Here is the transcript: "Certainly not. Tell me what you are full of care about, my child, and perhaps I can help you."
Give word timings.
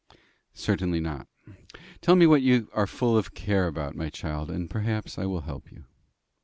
"Certainly 0.55 0.99
not. 0.99 1.27
Tell 2.01 2.15
me 2.15 2.25
what 2.25 2.41
you 2.41 2.69
are 2.73 2.87
full 2.87 3.15
of 3.15 3.35
care 3.35 3.67
about, 3.67 3.95
my 3.95 4.09
child, 4.09 4.49
and 4.49 4.67
perhaps 4.67 5.19
I 5.19 5.25
can 5.25 5.41
help 5.43 5.71
you." 5.71 5.83